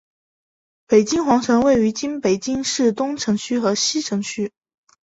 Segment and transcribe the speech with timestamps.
[0.87, 4.51] 北京皇城位于今北京市东城区和西城区。